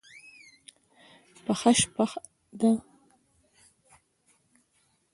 پخه 1.45 1.71
شپه 1.79 2.05
ده. 2.59 2.71